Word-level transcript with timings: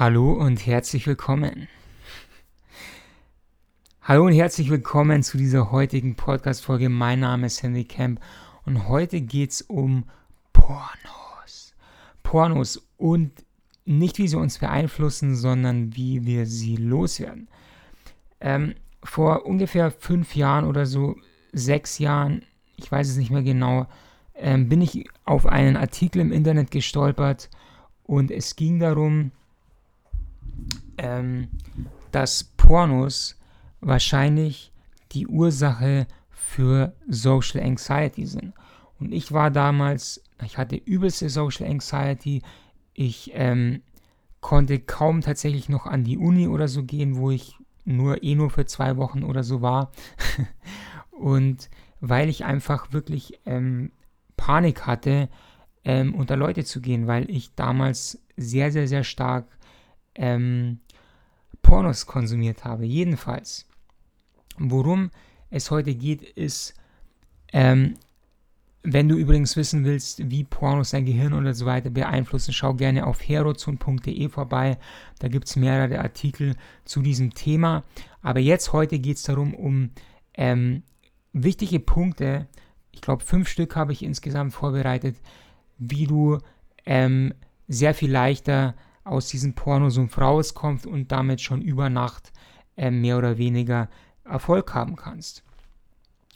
Hallo 0.00 0.32
und 0.32 0.64
herzlich 0.64 1.06
willkommen. 1.06 1.68
Hallo 4.00 4.24
und 4.24 4.32
herzlich 4.32 4.70
willkommen 4.70 5.22
zu 5.22 5.36
dieser 5.36 5.70
heutigen 5.72 6.14
Podcast-Folge. 6.14 6.88
Mein 6.88 7.20
Name 7.20 7.48
ist 7.48 7.62
Henry 7.62 7.84
Camp 7.84 8.18
und 8.64 8.88
heute 8.88 9.20
geht 9.20 9.50
es 9.50 9.60
um 9.60 10.04
Pornos. 10.54 11.74
Pornos 12.22 12.82
und 12.96 13.44
nicht 13.84 14.16
wie 14.16 14.26
sie 14.26 14.38
uns 14.38 14.56
beeinflussen, 14.56 15.36
sondern 15.36 15.94
wie 15.94 16.24
wir 16.24 16.46
sie 16.46 16.76
loswerden. 16.76 17.48
Ähm, 18.40 18.76
vor 19.04 19.44
ungefähr 19.44 19.90
fünf 19.90 20.34
Jahren 20.34 20.64
oder 20.64 20.86
so, 20.86 21.16
sechs 21.52 21.98
Jahren, 21.98 22.46
ich 22.76 22.90
weiß 22.90 23.06
es 23.06 23.18
nicht 23.18 23.30
mehr 23.30 23.42
genau, 23.42 23.86
ähm, 24.34 24.70
bin 24.70 24.80
ich 24.80 25.10
auf 25.26 25.44
einen 25.44 25.76
Artikel 25.76 26.20
im 26.22 26.32
Internet 26.32 26.70
gestolpert 26.70 27.50
und 28.04 28.30
es 28.30 28.56
ging 28.56 28.78
darum, 28.78 29.32
ähm, 31.00 31.48
dass 32.12 32.44
Pornos 32.44 33.36
wahrscheinlich 33.80 34.72
die 35.12 35.26
Ursache 35.26 36.06
für 36.28 36.94
Social 37.08 37.62
Anxiety 37.62 38.26
sind. 38.26 38.52
Und 38.98 39.12
ich 39.12 39.32
war 39.32 39.50
damals, 39.50 40.22
ich 40.44 40.58
hatte 40.58 40.76
übelste 40.76 41.30
Social 41.30 41.66
Anxiety. 41.66 42.42
Ich 42.92 43.30
ähm, 43.34 43.82
konnte 44.40 44.78
kaum 44.78 45.22
tatsächlich 45.22 45.68
noch 45.68 45.86
an 45.86 46.04
die 46.04 46.18
Uni 46.18 46.48
oder 46.48 46.68
so 46.68 46.84
gehen, 46.84 47.16
wo 47.16 47.30
ich 47.30 47.56
nur 47.84 48.22
eh 48.22 48.34
nur 48.34 48.50
für 48.50 48.66
zwei 48.66 48.96
Wochen 48.98 49.24
oder 49.24 49.42
so 49.42 49.62
war. 49.62 49.90
und 51.10 51.70
weil 52.00 52.28
ich 52.28 52.44
einfach 52.44 52.92
wirklich 52.92 53.40
ähm, 53.46 53.90
Panik 54.36 54.86
hatte, 54.86 55.30
ähm, 55.84 56.14
unter 56.14 56.36
Leute 56.36 56.64
zu 56.64 56.82
gehen, 56.82 57.06
weil 57.06 57.30
ich 57.30 57.54
damals 57.54 58.22
sehr, 58.36 58.70
sehr, 58.70 58.86
sehr 58.86 59.04
stark 59.04 59.46
ähm, 60.14 60.80
Pornos 61.62 62.06
konsumiert 62.06 62.64
habe. 62.64 62.84
Jedenfalls, 62.84 63.66
worum 64.58 65.10
es 65.50 65.70
heute 65.70 65.94
geht, 65.94 66.22
ist, 66.22 66.74
ähm, 67.52 67.94
wenn 68.82 69.08
du 69.08 69.16
übrigens 69.16 69.56
wissen 69.56 69.84
willst, 69.84 70.30
wie 70.30 70.44
Pornos 70.44 70.90
dein 70.90 71.04
Gehirn 71.04 71.34
oder 71.34 71.52
so 71.52 71.66
weiter 71.66 71.90
beeinflussen, 71.90 72.52
schau 72.54 72.74
gerne 72.74 73.06
auf 73.06 73.20
herozon.de 73.26 74.28
vorbei. 74.30 74.78
Da 75.18 75.28
gibt 75.28 75.48
es 75.48 75.56
mehrere 75.56 76.00
Artikel 76.00 76.56
zu 76.84 77.02
diesem 77.02 77.34
Thema. 77.34 77.84
Aber 78.22 78.40
jetzt 78.40 78.72
heute 78.72 78.98
geht 78.98 79.18
es 79.18 79.24
darum, 79.24 79.54
um 79.54 79.90
ähm, 80.34 80.82
wichtige 81.32 81.78
Punkte. 81.78 82.46
Ich 82.90 83.02
glaube, 83.02 83.22
fünf 83.22 83.48
Stück 83.48 83.76
habe 83.76 83.92
ich 83.92 84.02
insgesamt 84.02 84.54
vorbereitet, 84.54 85.16
wie 85.76 86.06
du 86.06 86.38
ähm, 86.86 87.34
sehr 87.68 87.94
viel 87.94 88.10
leichter 88.10 88.74
aus 89.10 89.26
diesem 89.26 89.54
Pornosumpf 89.54 90.16
rauskommst 90.18 90.86
und 90.86 91.10
damit 91.10 91.40
schon 91.40 91.62
über 91.62 91.90
Nacht 91.90 92.32
äh, 92.76 92.90
mehr 92.90 93.18
oder 93.18 93.38
weniger 93.38 93.88
Erfolg 94.24 94.72
haben 94.72 94.94
kannst. 94.94 95.42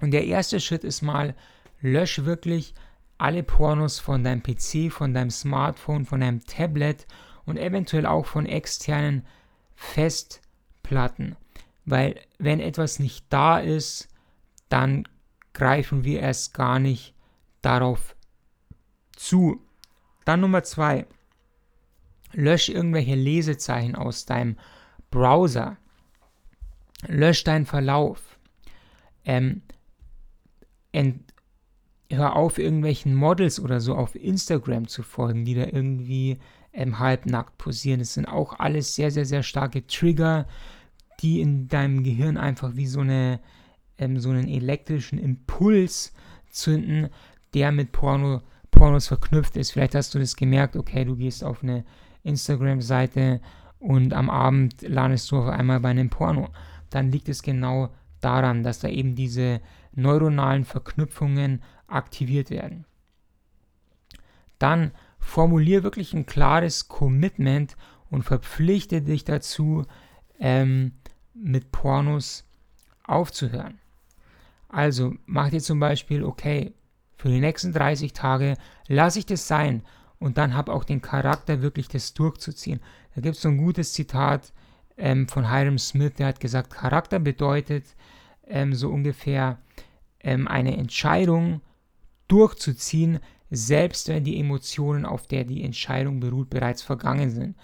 Und 0.00 0.10
der 0.10 0.26
erste 0.26 0.60
Schritt 0.60 0.84
ist 0.84 1.00
mal, 1.00 1.34
lösch 1.80 2.24
wirklich 2.24 2.74
alle 3.16 3.42
Pornos 3.42 3.98
von 3.98 4.22
deinem 4.22 4.42
PC, 4.42 4.92
von 4.92 5.14
deinem 5.14 5.30
Smartphone, 5.30 6.04
von 6.04 6.20
deinem 6.20 6.44
Tablet 6.44 7.06
und 7.46 7.56
eventuell 7.56 8.04
auch 8.04 8.26
von 8.26 8.44
externen 8.44 9.26
Festplatten. 9.74 11.36
Weil 11.86 12.20
wenn 12.38 12.60
etwas 12.60 12.98
nicht 12.98 13.24
da 13.30 13.58
ist, 13.58 14.08
dann 14.68 15.08
greifen 15.54 16.04
wir 16.04 16.20
erst 16.20 16.52
gar 16.52 16.78
nicht 16.78 17.14
darauf 17.62 18.14
zu. 19.16 19.60
Dann 20.26 20.40
Nummer 20.40 20.62
zwei, 20.62 21.06
Lösch 22.32 22.68
irgendwelche 22.68 23.14
Lesezeichen 23.14 23.94
aus 23.94 24.26
deinem 24.26 24.56
Browser. 25.10 25.76
Lösch 27.06 27.44
deinen 27.44 27.66
Verlauf. 27.66 28.38
Ähm, 29.24 29.62
hör 32.10 32.36
auf, 32.36 32.58
irgendwelchen 32.58 33.14
Models 33.14 33.60
oder 33.60 33.80
so 33.80 33.94
auf 33.94 34.14
Instagram 34.14 34.88
zu 34.88 35.02
folgen, 35.02 35.44
die 35.44 35.54
da 35.54 35.64
irgendwie 35.64 36.38
ähm, 36.72 36.98
halbnackt 36.98 37.58
posieren. 37.58 38.00
Das 38.00 38.14
sind 38.14 38.26
auch 38.26 38.58
alles 38.58 38.94
sehr, 38.94 39.10
sehr, 39.10 39.24
sehr 39.24 39.42
starke 39.42 39.86
Trigger, 39.86 40.46
die 41.20 41.40
in 41.40 41.68
deinem 41.68 42.04
Gehirn 42.04 42.36
einfach 42.36 42.76
wie 42.76 42.86
so, 42.86 43.00
eine, 43.00 43.40
ähm, 43.98 44.18
so 44.18 44.30
einen 44.30 44.48
elektrischen 44.48 45.18
Impuls 45.18 46.12
zünden, 46.50 47.08
der 47.54 47.72
mit 47.72 47.92
Porno, 47.92 48.42
Pornos 48.70 49.08
verknüpft 49.08 49.56
ist. 49.56 49.72
Vielleicht 49.72 49.94
hast 49.94 50.14
du 50.14 50.18
das 50.18 50.36
gemerkt, 50.36 50.76
okay, 50.76 51.04
du 51.04 51.16
gehst 51.16 51.44
auf 51.44 51.62
eine 51.62 51.84
Instagram-Seite 52.22 53.40
und 53.78 54.12
am 54.12 54.30
Abend 54.30 54.82
landest 54.82 55.30
du 55.30 55.38
auf 55.38 55.48
einmal 55.48 55.80
bei 55.80 55.90
einem 55.90 56.10
Porno, 56.10 56.48
dann 56.90 57.12
liegt 57.12 57.28
es 57.28 57.42
genau 57.42 57.90
daran, 58.20 58.62
dass 58.62 58.80
da 58.80 58.88
eben 58.88 59.14
diese 59.14 59.60
neuronalen 59.92 60.64
Verknüpfungen 60.64 61.62
aktiviert 61.86 62.50
werden. 62.50 62.84
Dann 64.58 64.92
formulier 65.18 65.82
wirklich 65.82 66.14
ein 66.14 66.26
klares 66.26 66.88
Commitment 66.88 67.76
und 68.10 68.22
verpflichte 68.22 69.02
dich 69.02 69.24
dazu, 69.24 69.84
ähm, 70.40 70.92
mit 71.34 71.70
Pornos 71.70 72.44
aufzuhören. 73.04 73.78
Also 74.68 75.14
mach 75.26 75.50
dir 75.50 75.60
zum 75.60 75.80
Beispiel, 75.80 76.24
okay, 76.24 76.74
für 77.16 77.28
die 77.28 77.40
nächsten 77.40 77.72
30 77.72 78.12
Tage 78.12 78.56
lasse 78.86 79.18
ich 79.18 79.26
das 79.26 79.48
sein 79.48 79.82
und 80.18 80.38
dann 80.38 80.54
habe 80.54 80.72
auch 80.72 80.84
den 80.84 81.00
Charakter, 81.00 81.62
wirklich 81.62 81.88
das 81.88 82.14
durchzuziehen. 82.14 82.80
Da 83.14 83.20
gibt 83.20 83.36
es 83.36 83.42
so 83.42 83.48
ein 83.48 83.58
gutes 83.58 83.92
Zitat 83.92 84.52
ähm, 84.96 85.28
von 85.28 85.50
Hiram 85.50 85.78
Smith, 85.78 86.14
der 86.18 86.28
hat 86.28 86.40
gesagt, 86.40 86.70
Charakter 86.70 87.18
bedeutet 87.18 87.84
ähm, 88.46 88.74
so 88.74 88.88
ungefähr 88.90 89.58
ähm, 90.20 90.48
eine 90.48 90.76
Entscheidung 90.76 91.60
durchzuziehen, 92.26 93.20
selbst 93.50 94.08
wenn 94.08 94.24
die 94.24 94.38
Emotionen, 94.38 95.06
auf 95.06 95.26
der 95.26 95.44
die 95.44 95.64
Entscheidung 95.64 96.20
beruht, 96.20 96.50
bereits 96.50 96.82
vergangen 96.82 97.30
sind. 97.30 97.56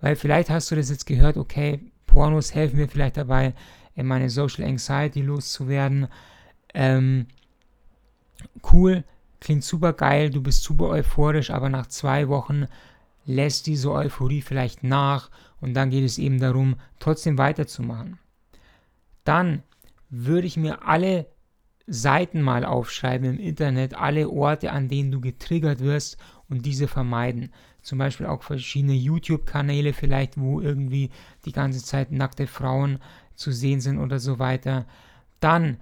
Weil 0.00 0.16
vielleicht 0.16 0.50
hast 0.50 0.70
du 0.70 0.76
das 0.76 0.90
jetzt 0.90 1.06
gehört, 1.06 1.36
okay, 1.36 1.80
Pornos 2.06 2.54
helfen 2.54 2.76
mir 2.76 2.88
vielleicht 2.88 3.16
dabei, 3.16 3.54
meine 3.96 4.28
Social 4.28 4.64
Anxiety 4.64 5.22
loszuwerden. 5.22 6.08
Ähm, 6.74 7.26
cool, 8.72 9.04
klingt 9.44 9.62
super 9.62 9.92
geil, 9.92 10.30
du 10.30 10.42
bist 10.42 10.62
super 10.62 10.88
euphorisch, 10.88 11.50
aber 11.50 11.68
nach 11.68 11.86
zwei 11.86 12.28
Wochen 12.28 12.66
lässt 13.26 13.66
diese 13.66 13.92
Euphorie 13.92 14.42
vielleicht 14.42 14.82
nach 14.82 15.30
und 15.60 15.74
dann 15.74 15.90
geht 15.90 16.04
es 16.04 16.18
eben 16.18 16.40
darum, 16.40 16.76
trotzdem 16.98 17.38
weiterzumachen. 17.38 18.18
Dann 19.24 19.62
würde 20.08 20.46
ich 20.46 20.56
mir 20.56 20.86
alle 20.86 21.26
Seiten 21.86 22.40
mal 22.40 22.64
aufschreiben 22.64 23.34
im 23.34 23.38
Internet, 23.38 23.94
alle 23.94 24.30
Orte, 24.30 24.72
an 24.72 24.88
denen 24.88 25.10
du 25.10 25.20
getriggert 25.20 25.80
wirst 25.80 26.16
und 26.48 26.64
diese 26.64 26.88
vermeiden. 26.88 27.52
Zum 27.82 27.98
Beispiel 27.98 28.26
auch 28.26 28.42
verschiedene 28.42 28.94
YouTube-Kanäle 28.94 29.92
vielleicht, 29.92 30.40
wo 30.40 30.62
irgendwie 30.62 31.10
die 31.44 31.52
ganze 31.52 31.84
Zeit 31.84 32.12
nackte 32.12 32.46
Frauen 32.46 32.98
zu 33.34 33.52
sehen 33.52 33.80
sind 33.80 33.98
oder 33.98 34.18
so 34.18 34.38
weiter. 34.38 34.86
Dann 35.40 35.78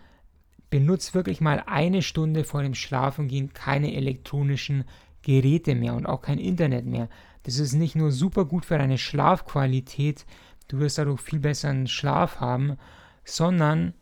benutzt 0.72 1.14
wirklich 1.14 1.42
mal 1.42 1.62
eine 1.66 2.00
Stunde 2.00 2.44
vor 2.44 2.62
dem 2.62 2.74
Schlafengehen 2.74 3.52
keine 3.52 3.94
elektronischen 3.94 4.84
Geräte 5.20 5.74
mehr 5.74 5.94
und 5.94 6.06
auch 6.06 6.22
kein 6.22 6.38
Internet 6.38 6.86
mehr. 6.86 7.10
Das 7.42 7.58
ist 7.58 7.74
nicht 7.74 7.94
nur 7.94 8.10
super 8.10 8.46
gut 8.46 8.64
für 8.64 8.78
deine 8.78 8.96
Schlafqualität, 8.96 10.24
du 10.68 10.78
wirst 10.78 10.96
dadurch 10.96 11.20
viel 11.20 11.40
besseren 11.40 11.88
Schlaf 11.88 12.40
haben, 12.40 12.78
sondern 13.22 13.92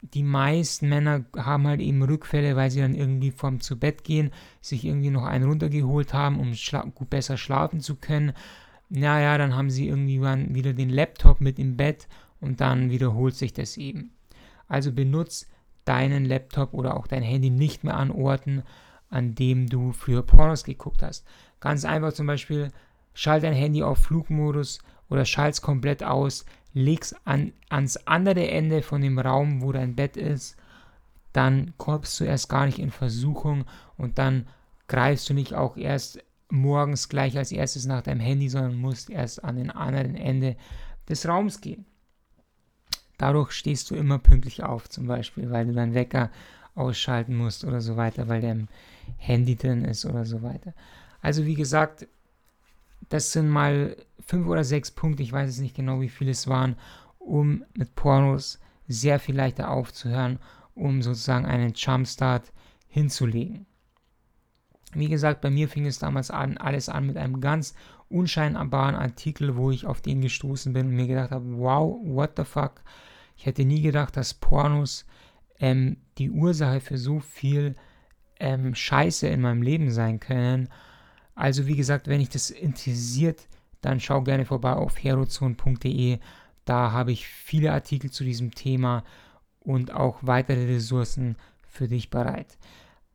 die 0.00 0.22
meisten 0.22 0.88
Männer 0.88 1.24
haben 1.36 1.66
halt 1.66 1.80
eben 1.80 2.04
Rückfälle, 2.04 2.54
weil 2.54 2.70
sie 2.70 2.80
dann 2.80 2.94
irgendwie 2.94 3.32
vorm 3.32 3.60
zu 3.60 3.76
Bett 3.76 4.04
gehen, 4.04 4.30
sich 4.60 4.84
irgendwie 4.84 5.10
noch 5.10 5.24
einen 5.24 5.48
runtergeholt 5.48 6.14
haben, 6.14 6.38
um 6.38 6.54
schla 6.54 6.84
gut 6.84 7.10
besser 7.10 7.36
schlafen 7.36 7.80
zu 7.80 7.96
können. 7.96 8.32
Naja, 8.90 9.36
dann 9.38 9.56
haben 9.56 9.70
sie 9.70 9.88
irgendwie 9.88 10.20
wieder 10.20 10.72
den 10.72 10.90
Laptop 10.90 11.40
mit 11.40 11.58
im 11.58 11.76
Bett 11.76 12.06
und 12.40 12.60
dann 12.60 12.90
wiederholt 12.90 13.34
sich 13.34 13.52
das 13.52 13.76
eben. 13.76 14.12
Also 14.68 14.92
benutzt 14.92 15.48
deinen 15.90 16.24
Laptop 16.24 16.72
oder 16.72 16.96
auch 16.96 17.08
dein 17.08 17.24
Handy 17.24 17.50
nicht 17.50 17.82
mehr 17.82 17.96
an 17.96 18.12
Orten, 18.12 18.62
an 19.08 19.34
dem 19.34 19.68
du 19.68 19.90
für 19.90 20.22
Pornos 20.22 20.62
geguckt 20.62 21.02
hast. 21.02 21.26
Ganz 21.58 21.84
einfach 21.84 22.12
zum 22.12 22.28
Beispiel, 22.28 22.70
schalt 23.12 23.42
dein 23.42 23.54
Handy 23.54 23.82
auf 23.82 23.98
Flugmodus 23.98 24.78
oder 25.08 25.24
schalt 25.24 25.54
es 25.54 25.62
komplett 25.62 26.04
aus, 26.04 26.44
leg's 26.74 27.12
an, 27.24 27.52
ans 27.70 27.96
andere 28.06 28.48
Ende 28.48 28.82
von 28.82 29.00
dem 29.02 29.18
Raum, 29.18 29.62
wo 29.62 29.72
dein 29.72 29.96
Bett 29.96 30.16
ist, 30.16 30.56
dann 31.32 31.74
kommst 31.76 32.20
du 32.20 32.24
erst 32.24 32.48
gar 32.48 32.66
nicht 32.66 32.78
in 32.78 32.92
Versuchung 32.92 33.64
und 33.96 34.18
dann 34.18 34.46
greifst 34.86 35.28
du 35.28 35.34
nicht 35.34 35.54
auch 35.54 35.76
erst 35.76 36.22
morgens 36.50 37.08
gleich 37.08 37.36
als 37.36 37.50
erstes 37.50 37.84
nach 37.84 38.02
deinem 38.02 38.20
Handy, 38.20 38.48
sondern 38.48 38.76
musst 38.76 39.10
erst 39.10 39.42
an 39.42 39.56
den 39.56 39.70
anderen 39.72 40.14
Ende 40.14 40.54
des 41.08 41.26
Raums 41.26 41.60
gehen. 41.60 41.84
Dadurch 43.20 43.52
stehst 43.52 43.90
du 43.90 43.96
immer 43.96 44.18
pünktlich 44.18 44.62
auf, 44.62 44.88
zum 44.88 45.06
Beispiel, 45.06 45.50
weil 45.50 45.66
du 45.66 45.74
deinen 45.74 45.92
Wecker 45.92 46.30
ausschalten 46.74 47.36
musst 47.36 47.66
oder 47.66 47.82
so 47.82 47.98
weiter, 47.98 48.28
weil 48.28 48.40
der 48.40 48.52
im 48.52 48.68
Handy 49.18 49.56
drin 49.56 49.84
ist 49.84 50.06
oder 50.06 50.24
so 50.24 50.40
weiter. 50.40 50.72
Also 51.20 51.44
wie 51.44 51.54
gesagt, 51.54 52.08
das 53.10 53.32
sind 53.32 53.50
mal 53.50 53.94
fünf 54.24 54.46
oder 54.46 54.64
sechs 54.64 54.90
Punkte, 54.90 55.22
ich 55.22 55.32
weiß 55.32 55.50
es 55.50 55.58
nicht 55.58 55.76
genau, 55.76 56.00
wie 56.00 56.08
viele 56.08 56.30
es 56.30 56.48
waren, 56.48 56.76
um 57.18 57.62
mit 57.74 57.94
Pornos 57.94 58.58
sehr 58.88 59.18
viel 59.18 59.36
leichter 59.36 59.70
aufzuhören, 59.70 60.38
um 60.74 61.02
sozusagen 61.02 61.44
einen 61.44 61.74
Jumpstart 61.74 62.50
hinzulegen. 62.88 63.66
Wie 64.94 65.10
gesagt, 65.10 65.42
bei 65.42 65.50
mir 65.50 65.68
fing 65.68 65.84
es 65.84 65.98
damals 65.98 66.30
an, 66.30 66.56
alles 66.56 66.88
an 66.88 67.06
mit 67.06 67.18
einem 67.18 67.42
ganz 67.42 67.74
unscheinbaren 68.08 68.96
Artikel, 68.96 69.56
wo 69.56 69.70
ich 69.70 69.84
auf 69.84 70.00
den 70.00 70.22
gestoßen 70.22 70.72
bin 70.72 70.86
und 70.86 70.96
mir 70.96 71.06
gedacht 71.06 71.32
habe, 71.32 71.58
wow, 71.58 72.00
what 72.02 72.32
the 72.38 72.44
fuck. 72.44 72.82
Ich 73.40 73.46
hätte 73.46 73.64
nie 73.64 73.80
gedacht, 73.80 74.18
dass 74.18 74.34
Pornos 74.34 75.06
ähm, 75.60 75.96
die 76.18 76.30
Ursache 76.30 76.78
für 76.80 76.98
so 76.98 77.20
viel 77.20 77.74
ähm, 78.38 78.74
Scheiße 78.74 79.28
in 79.28 79.40
meinem 79.40 79.62
Leben 79.62 79.90
sein 79.90 80.20
können. 80.20 80.68
Also 81.34 81.66
wie 81.66 81.74
gesagt, 81.74 82.06
wenn 82.06 82.18
dich 82.18 82.28
das 82.28 82.50
interessiert, 82.50 83.48
dann 83.80 83.98
schau 83.98 84.20
gerne 84.20 84.44
vorbei 84.44 84.74
auf 84.74 85.02
herozone.de. 85.02 86.18
Da 86.66 86.92
habe 86.92 87.12
ich 87.12 87.26
viele 87.28 87.72
Artikel 87.72 88.10
zu 88.10 88.24
diesem 88.24 88.50
Thema 88.50 89.04
und 89.60 89.90
auch 89.90 90.18
weitere 90.20 90.74
Ressourcen 90.74 91.36
für 91.66 91.88
dich 91.88 92.10
bereit. 92.10 92.58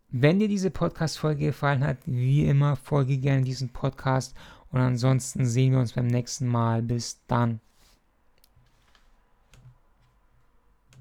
Wenn 0.10 0.39
dir 0.39 0.48
diese 0.48 0.71
Podcast-Folge 0.71 1.45
gefallen 1.45 1.83
hat, 1.83 2.00
wie 2.07 2.48
immer, 2.48 2.78
folge 2.78 3.19
gerne 3.19 3.44
diesem 3.44 3.69
Podcast 3.69 4.36
und 4.71 4.80
ansonsten 4.80 5.45
sehen 5.45 5.74
wir 5.74 5.80
uns 5.81 5.94
beim 5.94 6.07
nächsten 6.07 6.48
Mal. 6.48 6.81
Bis 6.81 7.24
dann. 7.28 7.60